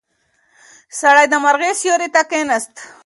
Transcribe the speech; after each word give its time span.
سړی 0.99 1.25
د 1.31 1.35
غرمې 1.43 1.71
سیوري 1.79 2.09
ته 2.15 2.21
کیناست. 2.31 2.75